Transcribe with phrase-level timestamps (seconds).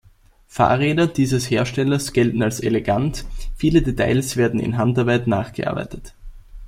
[0.47, 3.23] Fahrräder dieses Herstellers gelten als elegant,
[3.55, 6.15] viele Details werden in Handarbeit nachgearbeitet.